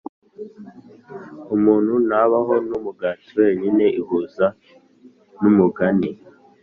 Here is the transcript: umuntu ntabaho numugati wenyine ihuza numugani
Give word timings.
umuntu 1.55 1.93
ntabaho 2.07 2.53
numugati 2.69 3.29
wenyine 3.39 3.85
ihuza 3.99 4.45
numugani 5.41 6.09